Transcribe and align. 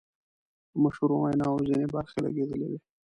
د 0.71 0.73
مشهورو 0.83 1.15
ویناوو 1.23 1.65
ځینې 1.69 1.85
برخې 1.95 2.17
لګیدلې 2.25 2.65
وې. 2.71 2.79